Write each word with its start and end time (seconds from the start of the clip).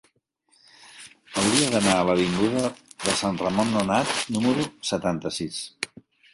Hauria 1.41 1.67
d'anar 1.75 1.93
a 1.99 2.07
l'avinguda 2.11 2.65
de 3.05 3.15
Sant 3.21 3.39
Ramon 3.45 3.71
Nonat 3.77 4.17
número 4.39 4.69
setanta-sis. 4.93 5.65